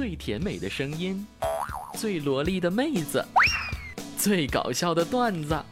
[0.00, 1.26] 最甜美的声音，
[1.92, 3.22] 最萝莉的妹子，
[4.16, 5.62] 最搞笑的段子，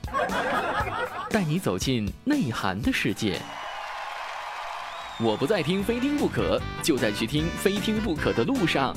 [1.30, 3.40] 带你走进内涵的世界。
[5.18, 8.94] 我不再听，非听不可，就在去听非听不可的路上。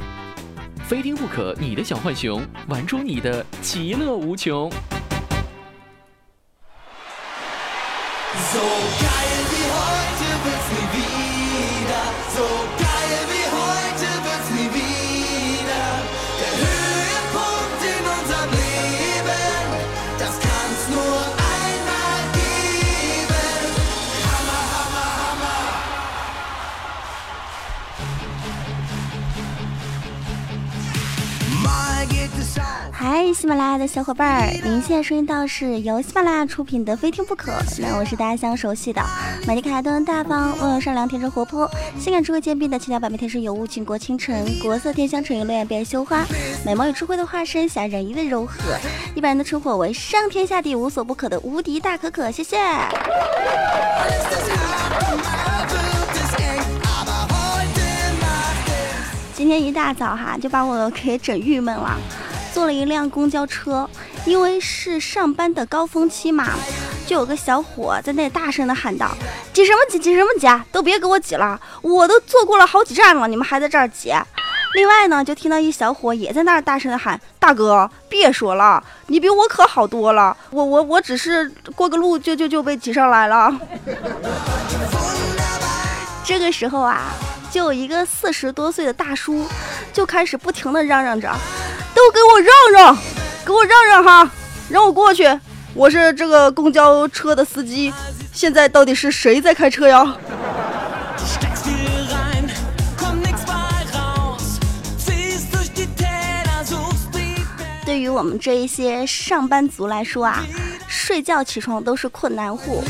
[0.86, 4.70] 非听不可，你的小浣熊，玩出你的其乐无穷。
[32.92, 39.02] 嗨，喜马拉雅的小伙伴儿，您现在收听到是由喜马拉雅出品的《非听不可》，那我是大家相熟悉的
[39.48, 41.68] 玛丽可爱、端大方、温柔善良、天真活泼、
[42.00, 46.24] 性感智慧兼备的七条百媚天生尤物、倾国倾城、国色天香、沉鱼落雁、闭月羞花、
[46.64, 48.56] 美貌与智慧的化身、侠人一味柔和，
[49.16, 52.58] 一般人的称呼为上天下地无所不可的无敌大可可，谢谢。
[59.42, 61.98] 今天一大早哈，就把我给整郁闷了。
[62.54, 63.90] 坐了一辆公交车，
[64.24, 66.50] 因为是上班的高峰期嘛，
[67.08, 69.10] 就有个小伙在那大声的喊道
[69.52, 69.98] ：“挤什么挤？
[69.98, 70.48] 挤什么挤？
[70.72, 71.60] 都别给我挤了！
[71.82, 74.14] 我都坐过了好几站了，你们还在这儿挤！”
[74.76, 83.52] 另外呢，就听到一小伙也在那儿大声的喊：“大哥，别说了，你比我可好多了，我我我只是过个路就就就被挤上来了。”
[86.24, 87.08] 这个时候啊，
[87.52, 89.46] 就有一个四十多岁的大叔
[89.92, 91.30] 就开始不停的嚷嚷着。
[91.94, 92.98] 都给我让让，
[93.46, 94.32] 给我让让哈，
[94.70, 95.28] 让我过去。
[95.74, 97.94] 我是这个公交车的司机，
[98.34, 100.16] 现在到底是谁在开车呀？
[107.86, 110.44] 对于我们这一些上班族来说啊，
[110.88, 112.82] 睡觉起床都是困难户。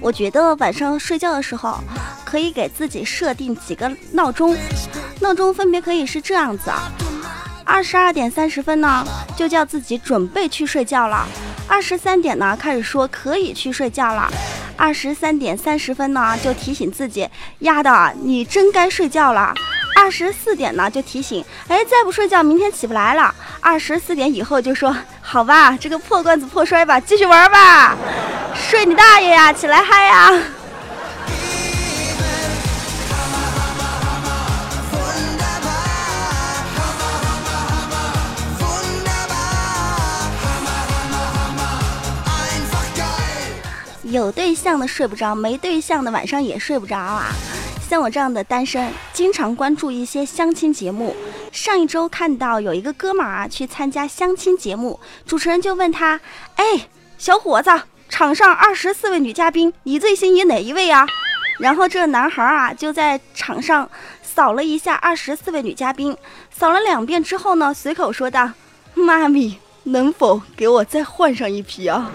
[0.00, 1.78] 我觉得晚上睡觉的时候，
[2.24, 4.56] 可以给自己设定几个闹钟，
[5.20, 6.90] 闹钟分别可以是这样子啊。
[7.64, 9.04] 二十二点三十分呢，
[9.36, 11.26] 就叫自己准备去睡觉了。
[11.68, 14.28] 二十三点呢，开始说可以去睡觉了。
[14.76, 17.28] 二十三点三十分呢，就提醒自己，
[17.60, 19.54] 丫的，你真该睡觉了。
[19.94, 23.32] 二十四点呢，就提醒，哎，再不睡觉，明天起不来了。
[23.60, 27.94] 二十四点以后就说，好吧，这个破罐子破摔吧，继续玩吧。
[28.70, 30.32] 睡你大爷呀，起来嗨呀！
[44.04, 47.32] 有对象的睡不着，没对象的晚上也睡不着啊！
[47.88, 51.16] 像我这样的单身，经常关注一些相亲节目。
[51.50, 56.20] 上一周看到有一个哥们儿啊去参加相亲节目，主持人就问他
[56.54, 56.88] ：“哎，
[57.18, 57.70] 小伙子，
[58.10, 61.06] 场上二十四位女嘉宾，你最心仪哪一位啊？”
[61.60, 63.88] 然后这男孩啊就在场上
[64.22, 66.14] 扫了一下二十四位女嘉宾，
[66.50, 68.50] 扫了两遍之后呢，随口说道
[68.92, 72.10] ：“妈咪，能否给我再换上一批啊？”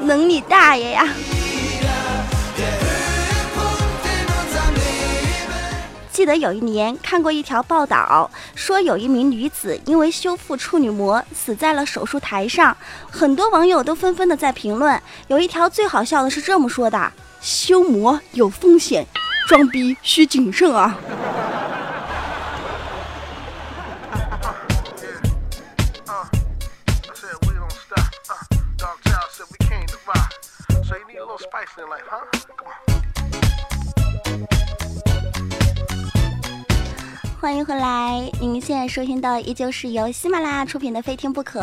[0.00, 1.06] 能你大爷呀！
[6.18, 12.76] 记得有一年看过一条报道，说有一名女子因为修复处女膜死在了手术台上，
[13.08, 15.00] 很多网友都纷纷的在评论。
[15.28, 19.06] 有一条最好笑的是这么说的：“修膜有风险，
[19.46, 20.98] 装逼需谨慎啊！”
[37.68, 38.30] 回来！
[38.40, 41.60] 您现在收听到依旧是由喜马拉雅出品的《非听不可》，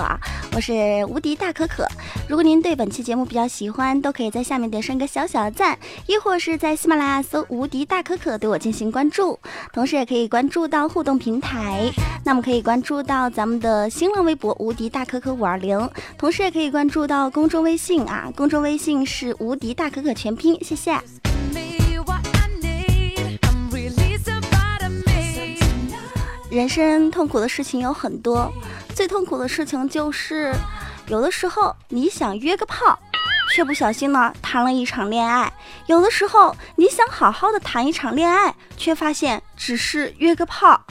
[0.55, 1.83] 我是无敌大可可。
[2.29, 9.39] 如果您对本期节目比较喜欢，都可以在下面点上一个小小的赞，亦或是在喜马拉雅搜“无敌大可可”对我进行关注，
[9.73, 11.89] 同时也可以关注到互动平台。
[12.24, 15.89] 那么可以关注到咱们的新浪微博“无敌大可可五二零”，
[16.19, 21.00] 同时也可以关注到公众微信啊，公众微信是“无敌大可可”全拼，谢谢。
[26.56, 28.50] 人生痛苦的事情有很多，
[28.96, 30.56] 最痛苦的事情就是，
[31.10, 32.98] 有的时候你想约个炮，
[33.56, 35.50] 却不小心呢谈了一场恋爱。
[35.86, 40.86] 有的时候你想好好的谈一场恋爱，却发现只是约个炮。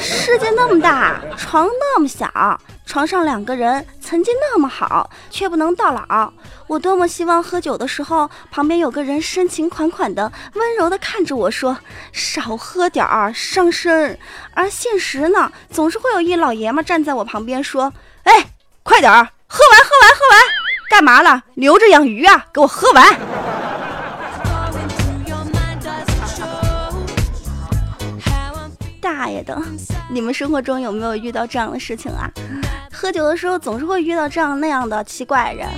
[0.00, 6.32] 世界那么大，床那么小，床上两个人曾经那么好，却不能到老。
[6.66, 11.76] 我多么希望喝酒的时候，旁边有个人深情款款的、温柔的看着我说
[12.10, 14.18] ：“少喝点儿，伤身。”
[14.56, 17.92] 而现实呢，总是会有一老爷们站在我旁边说
[18.24, 18.46] ：“哎，
[18.82, 20.42] 快点儿，喝完，喝完，喝完。”
[20.88, 21.42] 干嘛了？
[21.54, 22.46] 留着养鱼啊！
[22.52, 23.04] 给我喝完。
[29.00, 29.56] 大爷的！
[30.10, 32.30] 你们生活中有没有遇到这样的事情啊？
[32.92, 35.68] 喝酒的时候总是会遇到这样那样的奇怪人。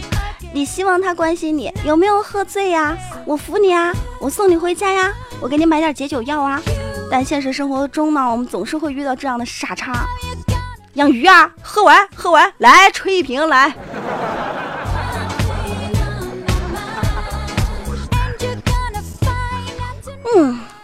[0.53, 2.97] 你希望他关心你有没有喝醉呀？
[3.25, 6.61] 我扶你啊，我送你回家呀，我给你买点解酒药啊。
[7.11, 10.07] 但现实生活中呢，我们总是会遇到这样的傻叉。
[10.95, 11.51] 养鱼啊！
[11.63, 13.73] 喝完，喝完，来吹一瓶来。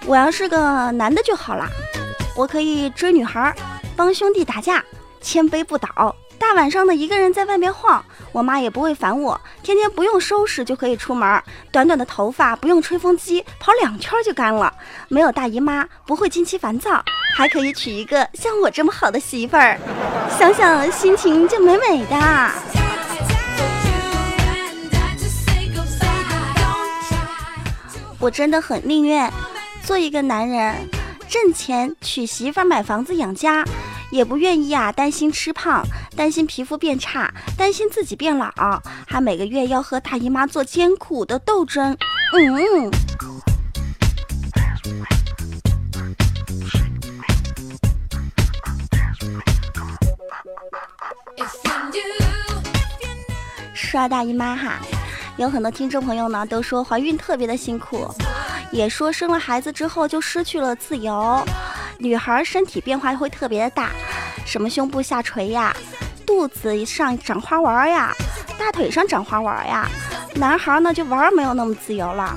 [0.07, 1.69] 我要是个男的就好啦，
[2.37, 3.53] 我可以追女孩，
[3.97, 4.85] 帮兄弟打架，
[5.21, 6.15] 千杯不倒。
[6.39, 11.43] 大晚上的一个人在外面晃，我妈也不会烦我，天天不用收拾就可以出门。
[11.73, 14.73] 短短的头发不用吹风机，跑两圈就干了。
[15.09, 17.03] 没有大姨妈，不会经期烦躁，
[17.37, 19.77] 还可以娶一个像我这么好的媳妇儿，
[20.39, 22.17] 想想心情就美美的。
[28.21, 29.33] 我真的很宁愿
[29.87, 30.75] 做一个男人，
[31.29, 33.65] 挣钱娶媳妇儿、买房子养家，
[34.11, 35.87] 也不愿意啊担心吃胖、
[36.17, 38.51] 担心皮肤变差、担心自己变老，
[39.07, 41.97] 还每个月要和大姨妈做艰苦的斗争。
[42.35, 42.91] 嗯。
[53.73, 54.81] 说大姨妈哈。
[55.37, 58.09] 有很多听众朋友呢都说怀孕特别的辛苦，
[58.77, 61.43] 也说生了孩子之后就失去了自由。
[61.99, 63.89] 女孩身体变化会特别的大，
[64.45, 65.75] 什么胸部下垂呀，
[66.27, 68.13] 肚子上长花纹呀，
[68.59, 69.89] 大腿上长花纹呀。
[70.35, 72.37] 男孩呢就玩没有那么自由了。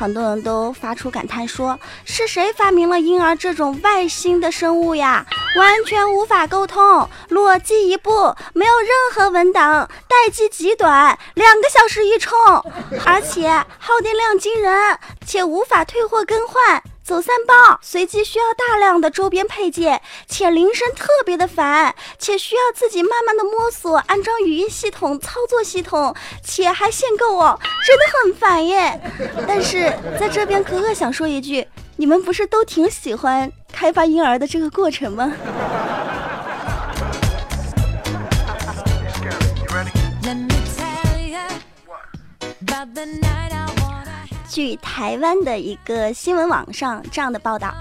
[0.00, 5.26] 很多人都发出感叹说：“是谁发明了婴儿这种外星的生物呀？
[5.56, 12.34] 完全无法沟通，裸机一部，没有任何文档，待机极短，两个小时一充，
[13.04, 13.46] 而且
[13.78, 26.14] 耗电量惊人，且无法退货更换。”走三包，随机需要大量的周边配件，且铃声特别的烦，且需要自己慢慢的摸索安装语音系统、操作系统，
[26.44, 29.00] 且还限购哦，真的很烦耶。
[29.44, 31.66] 但是在这边，可可想说一句，
[31.96, 35.32] 你们不是都挺喜欢开发婴儿的这个过程吗？
[44.50, 47.72] 据台湾的一个新闻网上这样的报道，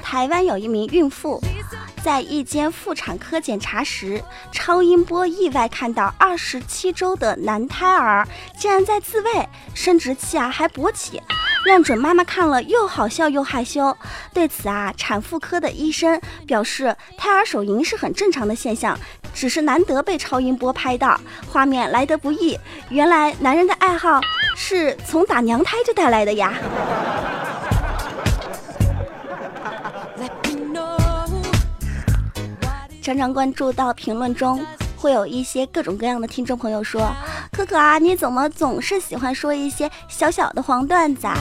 [0.00, 1.42] 台湾有一名孕妇
[2.00, 4.22] 在一间妇产科检查时，
[4.52, 8.24] 超音波意外看到二十七周的男胎儿
[8.56, 11.20] 竟然在自慰，生殖器啊还勃起，
[11.66, 13.94] 让准妈妈看了又好笑又害羞。
[14.32, 18.96] 对此啊，产妇科的医生表示，胎儿手淫是很正常的现象，
[19.34, 22.56] 只是难得被超音波拍到，画面来得不易。
[22.90, 24.20] 原来男人的爱好。
[24.54, 26.54] 是从打娘胎就带来的呀。
[33.02, 34.64] 常常关注到评论中，
[34.96, 37.10] 会有一些各种各样的听众朋友说
[37.50, 41.36] ：“可可啊，你怎么总是喜欢说一些小小的黄段子？”啊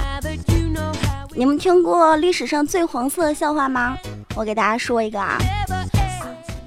[1.35, 3.95] 你们听过历史上最黄色的笑话吗？
[4.35, 5.37] 我给大家说一个啊。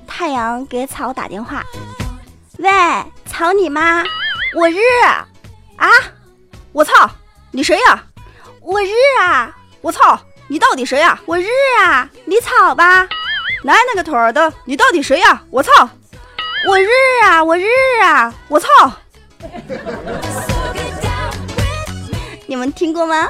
[0.06, 1.62] 太阳给草打电话
[2.58, 2.70] ：“喂，
[3.26, 4.04] 草你妈，
[4.54, 4.78] 我日
[5.76, 5.88] 啊！”
[6.72, 7.10] 我操，
[7.50, 8.04] 你谁呀？
[8.60, 9.54] 我日啊！
[9.82, 11.20] 我操，你到底谁呀？
[11.26, 11.46] 我日
[11.84, 12.08] 啊！
[12.24, 13.06] 你草吧，
[13.64, 15.42] 来那个腿儿的，你到底谁呀？
[15.50, 15.70] 我操，
[16.66, 16.88] 我日
[17.24, 17.44] 啊！
[17.44, 17.66] 我日
[18.02, 18.32] 啊！
[18.48, 18.68] 我操！
[22.46, 23.28] 你们听过吗？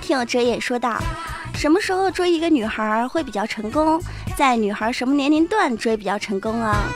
[0.00, 1.00] 听我哲也说道。
[1.60, 4.02] 什么时候追一个女孩会比较成功？
[4.34, 6.88] 在女孩什么年龄段追比较成功啊？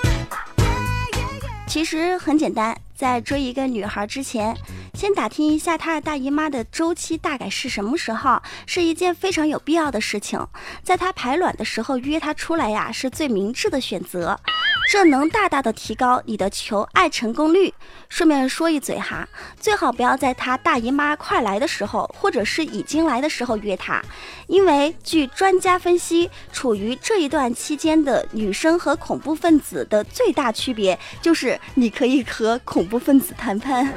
[1.67, 4.57] 其实很简单，在追一个女孩之前，
[4.95, 10.43] 先打听一下她的大姨妈的周期大概是什么时候，是一件非常有必要的事情。
[10.83, 14.41] 在她排卵的时候约她出来呀，是最明智的选择。
[14.89, 17.73] 这能大大的提高你的求爱成功率。
[18.09, 19.27] 顺便说一嘴哈，
[19.59, 24.01] 最好不要在他大姨妈快来的时候，或者是已经来的时候约他，
[24.47, 33.93] 因为据专家分析，处于这一段期间的女生和恐怖分子的最大区别就是你可以和恐怖分子谈判。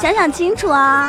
[0.00, 1.08] 想想清楚啊！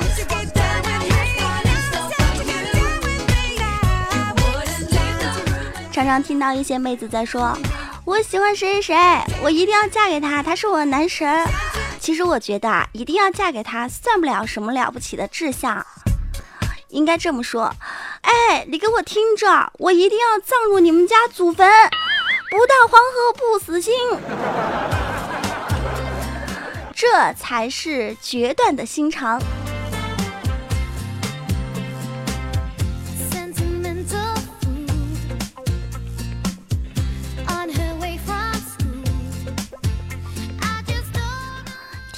[5.92, 7.54] 常常听到一些妹子在说
[8.06, 8.96] ：“我喜欢谁谁谁，
[9.44, 11.46] 我一定要嫁给他，他是我的男神。”
[12.00, 15.86] 其实我觉得啊，一定要嫁给他算不了什么了不起的志向，
[16.88, 17.76] 应该这么说
[18.24, 21.70] ：“哎，你给我听着，我一定要葬入你们家祖坟，
[22.50, 23.94] 不到黄河不死心。”
[26.96, 29.42] 这才是决断的心肠。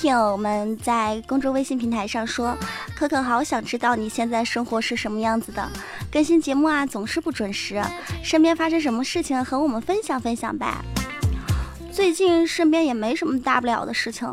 [0.04, 2.58] 听友们在公众微信平台上说
[2.94, 5.66] ：“可可好想知道你现在生活是什么样子的，
[6.12, 7.82] 更新节目啊总是不准时，
[8.22, 10.76] 身边发生什么事情和我们分享分享呗。”
[11.90, 14.30] 最近身边也没什么大不了的事情。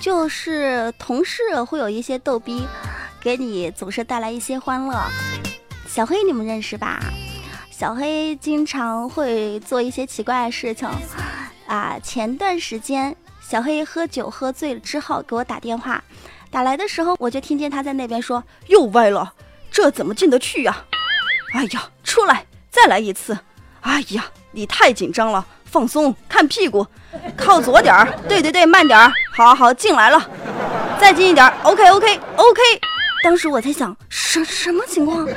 [0.00, 2.66] 就是同事会有一些逗逼，
[3.20, 4.98] 给你总是带来一些欢乐。
[5.86, 6.98] 小黑你们认识吧？
[7.70, 10.88] 小黑经常会做一些奇怪的事情
[11.66, 11.98] 啊。
[12.02, 13.14] 前段时间
[13.52, 16.02] 小黑喝酒喝醉了之后给我打电话，
[16.50, 19.30] 打来的时候我就听见他在那边说：“又歪了，
[19.70, 20.86] 这怎么进得去呀？”
[21.52, 23.38] 哎呀，出来再来一次。
[23.82, 25.46] 哎呀，你太紧张了。
[25.66, 26.86] 放松，看屁股，
[27.36, 28.18] 靠左点儿。
[28.26, 29.12] 对对对，慢点儿。
[29.36, 30.18] 好好进来了，
[30.98, 31.46] 再近一点。
[31.62, 32.62] OK OK OK。
[33.22, 35.28] 当时我在想，什什么情况？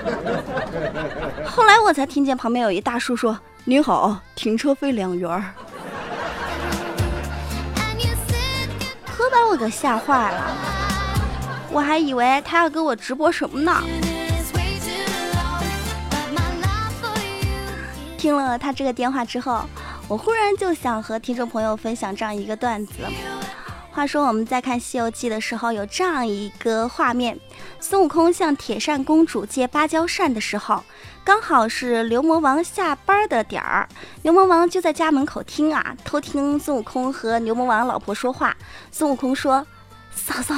[1.45, 5.53] 后来我才听见旁边有一大叔说：“您好，停车费两元。”
[9.35, 10.57] 把我给吓坏了，
[11.69, 13.83] 我还以为他要给我直播什么呢。
[18.17, 19.65] 听了他这个电话之后。
[20.07, 22.93] 我忽然就想和听众朋友分享这样一个段子。
[23.95, 27.39] 话说我们在看《西游记》的时候，有这样一个画面：
[27.79, 30.83] 孙悟空向铁扇公主借芭蕉扇的时候，
[31.23, 33.87] 刚好是牛魔王下班的点儿。
[34.21, 38.53] 牛魔王就在家门口听啊，偷听孙悟空和牛魔王老婆说话。
[38.91, 39.65] 孙悟空说
[40.13, 40.53] ：“嫂嫂，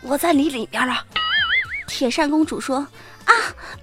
[0.00, 1.04] 我在你里面了。”
[1.86, 2.78] 铁扇公主说
[3.26, 3.32] ：“啊，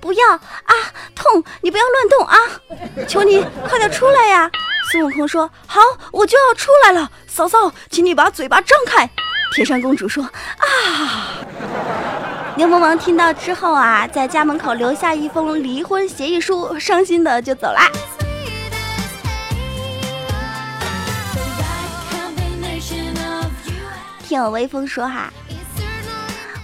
[0.01, 0.74] 不要啊，
[1.15, 1.41] 痛！
[1.62, 4.51] 你不要乱动啊，求你快点出来呀！”
[4.91, 5.79] 孙悟空说：“好，
[6.12, 7.12] 我就要出来了。
[7.27, 9.08] 嫂嫂，请你把嘴巴张开。”
[9.53, 10.24] 铁扇公主说
[10.58, 11.38] ：“啊！”
[12.58, 17.79] 牛魔王听到之后啊，在家门口留下一封离婚协议书，伤心的就走了。
[24.24, 25.31] 听我微风说哈，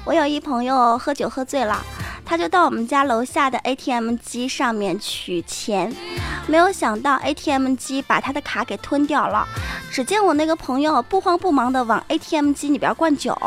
[0.03, 1.83] 我有一朋友喝酒喝醉了，
[2.25, 5.93] 他就到我们家楼下的 ATM 机上面取钱。
[6.47, 9.47] 没有想到 ATM 机把他的卡给吞掉了。
[9.91, 13.37] 只见我那个朋友不慌不忙的往 ATM 机里边灌酒，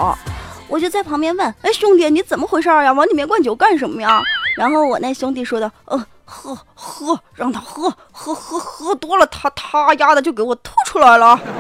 [0.69, 2.93] 我就在旁边问：“哎，兄弟，你怎么回事呀？
[2.93, 4.23] 往里面灌酒干什么呀？”
[4.57, 11.39] 然后我那兄弟说的：“呃，喝喝，让他喝喝喝喝多了，他他丫的就给我吐出来了。”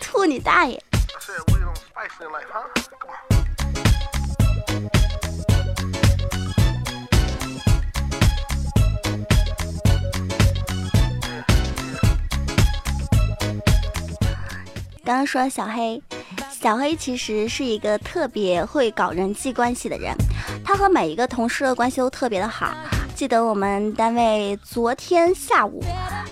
[0.00, 0.80] 吐你大爷！
[15.04, 16.02] 刚刚说小黑，
[16.50, 20.16] 小黑其实是一个特别会搞人际关系的人，
[20.64, 22.74] 他和每一个同事的关系都特别的好。
[23.14, 25.80] 记得我们单位昨天下午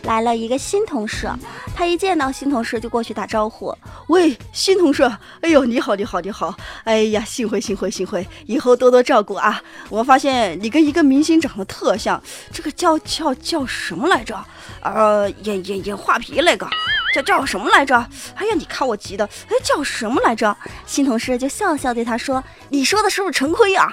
[0.03, 1.31] 来了一个新同事，
[1.77, 3.73] 他一见到新同事就过去打招呼
[4.09, 5.05] ：“喂，新同事，
[5.43, 9.63] 哎呦，你好，你好，你好，哎呀，幸会，幸会，幸会，以后多多照顾啊！
[9.91, 12.21] 我发现你跟一个明星长得特像，
[12.53, 14.45] 这个叫叫叫什么来着？
[14.83, 16.69] 呃，演演演画皮那个。”
[17.15, 17.95] 叫叫什么来着？
[18.35, 20.57] 哎呀，你看我急的，哎，叫什么来着？
[20.85, 23.87] 新同事就笑笑对他说：“你说的是不是陈辉啊？”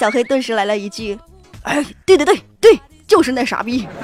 [0.00, 1.18] 小黑顿时来了一句
[1.66, 3.88] ：“哎，对对对对，就是那傻逼。”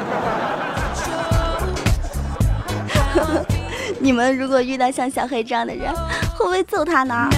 [4.03, 5.95] 你们如果遇到像小黑这样的人，
[6.37, 7.29] 会不会揍他呢？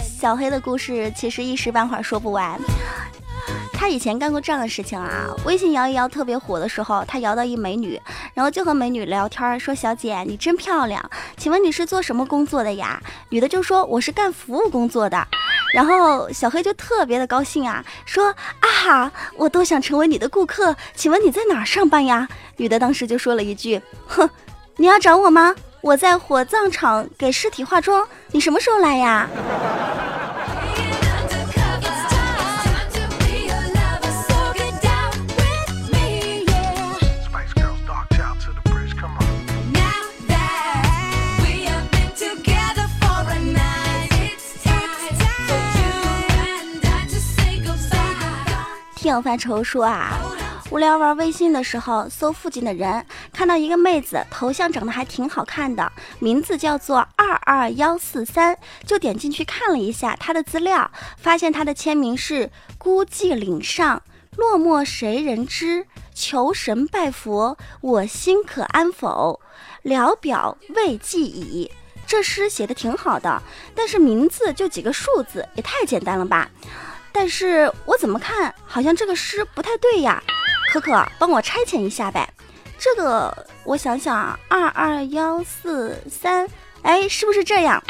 [0.00, 2.56] 小黑的故事其实一时半会儿说不完。
[3.72, 5.26] 他以前干过这样的事情啊！
[5.44, 8.00] 微信摇一摇特别火的时候，他摇到一美女，
[8.34, 15.26] 然后就和美女聊天，说：“小姐，你真漂亮，请问你是做什么工作的呀？”女的就说：“我是干服务工作的。”
[15.72, 22.28] 然后小黑就特别的高兴啊，说啊哈，我都想成为你的顾客，请问你在哪儿上班呀？
[22.56, 24.28] 女的当时就说了一句，哼，
[24.76, 25.54] 你要找我吗？
[25.80, 29.26] 我在火葬场给尸体化妆，你什么时候来呀？
[49.20, 50.18] 听友发愁说啊，
[50.70, 64.02] 无聊玩微信的时候，搜附近的人，看到一个妹子头像长得还挺好看的，名字叫做二二幺四三，就点进去看了一下她的资料，发现她的签名是孤寂岭上，
[64.36, 65.86] 落寞谁人知？
[66.14, 69.38] 求神拜佛，我心可安否？
[69.82, 71.70] 聊表未记矣。
[72.06, 73.42] 这诗写的挺好的，
[73.74, 76.50] 但是名字就几个数字，也太简单了吧？
[77.12, 80.22] 但是我怎么看好像这个诗不太对呀？
[80.72, 82.32] 可可，帮我差遣一下呗。
[82.78, 86.48] 这个我想想，二二幺四三，
[86.82, 87.82] 哎，是不是这样？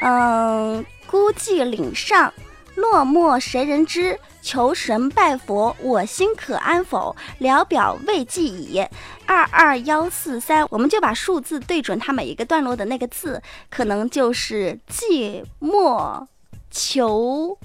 [0.00, 2.32] 嗯，孤寂岭上，
[2.74, 4.18] 落寞谁人知？
[4.42, 7.14] 求神拜佛，我心可安否？
[7.38, 8.84] 聊表未记矣。
[9.24, 13.40] 二二幺四三，我们就把数字对准它每一个段落的那个字，
[13.70, 16.26] 可能就是寂寞
[16.70, 17.56] 求。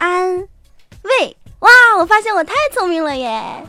[0.00, 0.48] 安
[1.02, 1.70] 慰哇！
[1.98, 3.62] 我发现我太聪明了耶。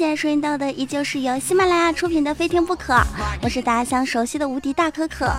[0.00, 2.94] 现在收听到的依旧是由喜马拉雅出品的《非听不可》，
[3.42, 5.30] 我是大家相熟悉的无敌大可可。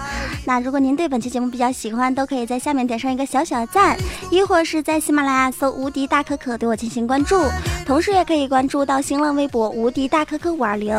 [0.45, 3.97] 那如果您对本期节目比较喜欢，都可以在下面点上一个小小的赞，
[4.29, 7.43] 亦或是在喜马拉雅搜“无敌大可可”对我进行关注，
[7.87, 10.95] 同时也可以关注到新浪微博“无敌大可可五二零”，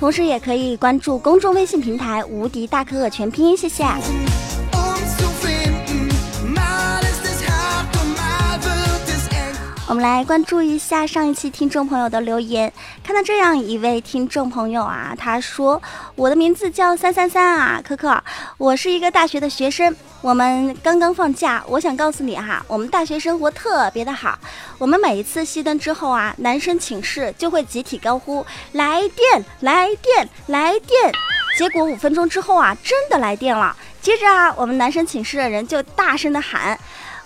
[0.00, 3.84] 同时也可以关注公众微信平台“无敌大可可”全拼，谢谢。
[9.88, 12.70] 我们来关注一下上一期听众朋友的留言，
[13.02, 15.80] 看到这样一位听众朋友啊，他说
[16.14, 18.22] ：“我的名字叫三三三啊，可可，
[18.58, 24.38] 我是一个大学的学生，我们刚刚放假，我想告诉你哈，我们大学生活特别的好，
[24.76, 31.10] 我们每一次熄灯之后啊，男生寝室就会集体高呼来电来电来电，
[31.56, 36.78] 结果五分钟之后啊，真的来电了，接着啊，我们男生寝室的人就大声的喊。”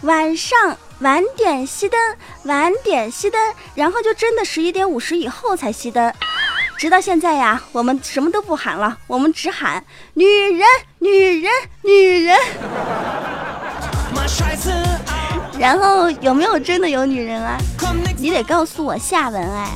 [0.03, 1.98] 晚上晚点熄灯，
[2.44, 3.40] 晚点熄灯，
[3.74, 6.14] 然后就真的十一点五十以后才熄灯，
[6.78, 9.84] 直到现在呀，我们什么都不喊了，我们只喊
[10.14, 10.64] 女人，
[11.00, 11.50] 女人，
[11.82, 12.38] 女人。
[15.58, 17.58] 然后有没有真的有女人啊？
[18.18, 19.70] 你得告诉我下文哎。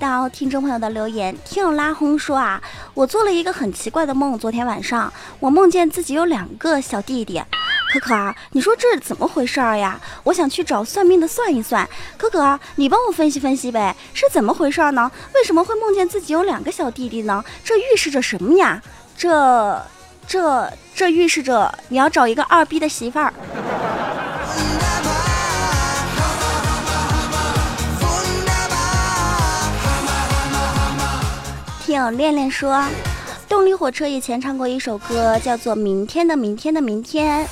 [0.00, 2.60] 到听众朋友的留言，听友拉轰说啊，
[2.94, 4.38] 我做了一个很奇怪的梦。
[4.38, 7.40] 昨天晚上，我梦见自己有两个小弟弟。
[7.92, 10.00] 可可，你说这是怎么回事儿呀？
[10.24, 11.86] 我想去找算命的算一算。
[12.16, 15.10] 可可，你帮我分析分析呗，是怎么回事呢？
[15.34, 17.44] 为什么会梦见自己有两个小弟弟呢？
[17.62, 18.82] 这预示着什么呀？
[19.18, 19.86] 这、
[20.26, 23.34] 这、这预示着你要找一个二逼的媳妇儿。
[32.00, 32.82] 听恋恋说，
[33.46, 37.44] 动力火车以前唱过一首歌，叫做《明天的明天的明天》。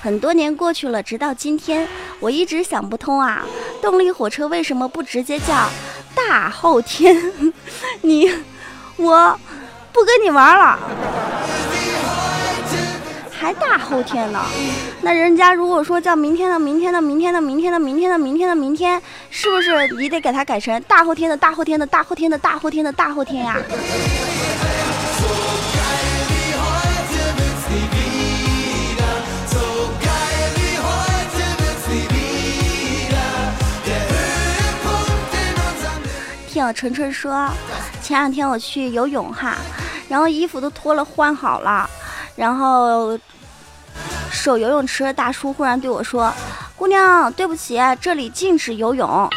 [0.00, 1.88] 很多年过去了，直到今天，
[2.20, 3.44] 我一直想不通啊，
[3.82, 5.68] 动力火车为什么不直接叫
[6.14, 7.32] 大后天？
[8.02, 8.30] 你，
[8.96, 9.36] 我，
[9.92, 10.78] 不跟你玩了。
[13.46, 14.40] 还大后天呢？
[15.02, 23.56] 那人家如果说叫明天的明天的明天的明天的明天的明天的明天，是不是你得给他改成大后天的大后天的大后天的大后天的大后天呀？
[36.48, 37.48] 听我纯纯说，
[38.02, 39.56] 前两天我去游泳哈，
[40.08, 41.88] 然后衣服都脱了换好了，
[42.34, 43.16] 然后。
[44.46, 46.32] 走游泳池的大叔忽然对我说
[46.78, 49.28] ：“姑娘，对不起，这里禁止游泳。”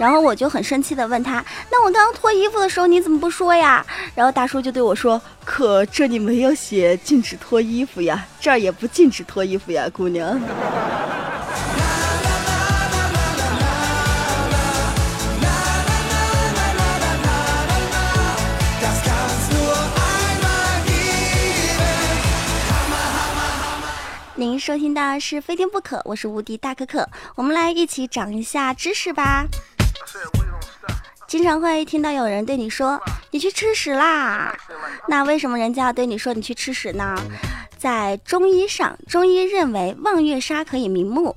[0.00, 3.84] 然后我就很生气的问他：“那我刚刚脱衣服的时候你怎么不说呀？”
[4.16, 10.40] 然后大叔就对我说：“可这里没有写禁止脱衣服呀，这儿也不禁止脱衣服呀，姑娘。”
[24.36, 29.46] 您收听的是《非听不可》，我是无敌大可可，我们来一起长一下知识吧。
[31.28, 34.52] 经常会听到有人对你说：“你去吃屎啦！”
[35.06, 37.16] 那为什么人家要对你说你去吃屎呢？
[37.78, 41.36] 在中医上，中医认为望月砂可以明目。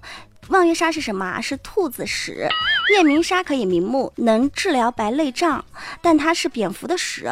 [0.50, 1.42] 望月砂是什么啊？
[1.42, 2.48] 是兔子屎。
[2.90, 5.64] 夜明砂可以明目，能治疗白内障，
[6.02, 7.30] 但它是蝙蝠的屎。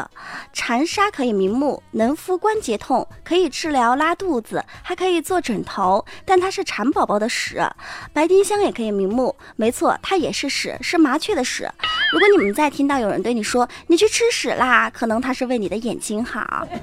[0.52, 7.66] 蝉砂可以明目，能敷关节痛，可以治疗拉肚子，还可以做枕头，但它是蝉宝宝的屎。
[8.12, 11.72] 白丁香也可以明目，没错，它也是屎，是麻雀的屎。
[12.12, 16.68] 如果你们再听到有人对你说你去吃屎啦，可能他是为你的眼睛好。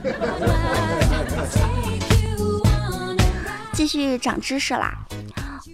[3.72, 4.92] 继续长知识啦。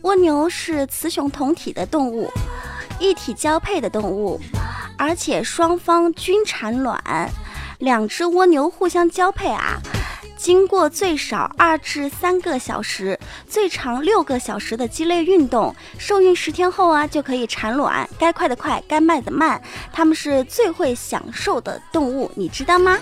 [0.02, 2.30] 蜗牛是雌雄同体的动物，
[3.00, 4.40] 一体交配的动物，
[4.96, 6.98] 而且双方均产卵。
[7.78, 9.78] 两只蜗牛互相交配啊，
[10.36, 18.08] 经过最少二至三个小时，最长六个小时的激烈运动，受孕十天后啊就可以产卵。
[18.18, 19.60] 该快的快，该慢的慢，
[19.92, 22.98] 它们是最会享受的动物，你知道吗？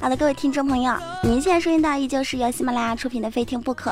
[0.00, 3.90] 好的，各位听众朋友，您现在收听到依旧是由喜马拉雅出品的《非听不可》，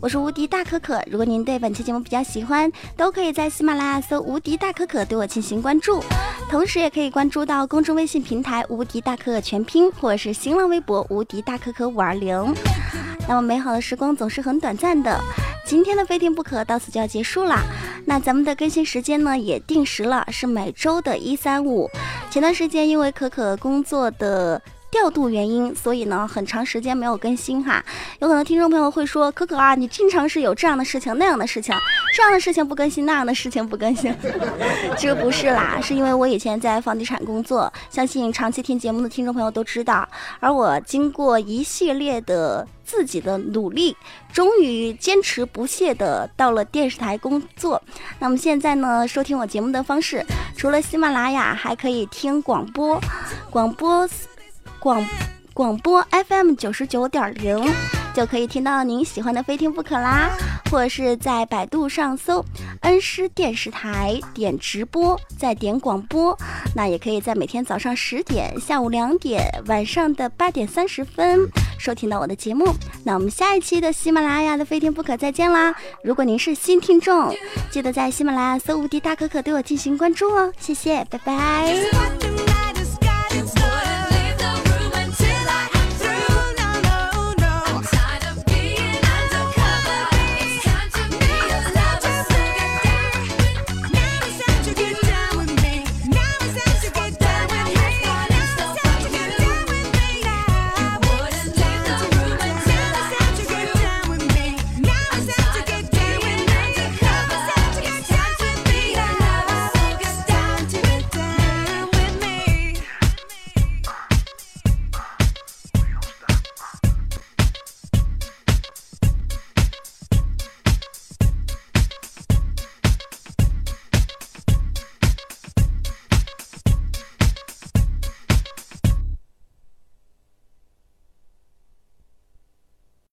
[0.00, 1.00] 我是无敌大可可。
[1.08, 6.02] 如果您对本期节目比较喜欢，都可以在喜马拉雅搜“无敌大可可”对我进行关注，
[6.50, 12.52] 同时也可以关注到公众微信平台“无敌大可可全拼”或者是新浪微博“无敌大可可五二零”。
[13.28, 15.20] 那么美好的时光总是很短暂的，
[15.68, 17.62] 今天的《非听不可》到此就要结束啦。
[18.06, 21.90] 那咱们的更新时间呢也定时了，是每周的一三五。
[22.30, 27.84] 前段时间因为可可工作的调度原因，所以呢很长时间没有更新哈。
[28.20, 31.74] 有可能听众朋友会说，可可啊，你经常是有这样的事情那样的事情，
[32.14, 34.14] 这样的事情不更新，那样的事情不更新。
[34.98, 40.08] 这不是啦，是因为我以前在房地产工作，相信长期听节目的听众朋友都知道。
[40.40, 42.66] 而我经过一系列的。
[42.88, 43.94] 自己的努力，
[44.32, 47.78] 终于坚持不懈的到了电视台工作。
[48.18, 50.24] 那么现在呢，收听我节目的方式，
[50.56, 52.98] 除了喜马拉雅，还可以听广播，
[53.50, 54.08] 广播，
[54.88, 55.06] 广
[55.52, 57.62] 广播 FM 九十九点零，
[58.14, 60.30] 就可以听到您喜欢的《非听不可》啦。
[60.70, 62.42] 或者是在百度上搜
[62.80, 66.34] 恩施电视台，点直播，再点广播，
[66.74, 71.46] 那也可以在每天早上十点、下午两点、晚上的八点三十分
[71.78, 72.74] 收听到我的节目。
[73.04, 75.74] 那我们下一期的喜马拉雅的非听不可再见啦！
[76.02, 77.30] 如果您是新听众，
[77.70, 82.67] 记得在喜马拉雅搜无敌大可可对我进行关注哦，谢谢，拜拜。